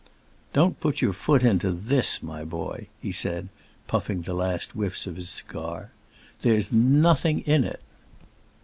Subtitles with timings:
[0.51, 3.49] "Don't put your foot into this, my boy," he said,
[3.85, 5.91] puffing the last whiffs of his cigar.
[6.41, 7.81] "There's nothing in it!"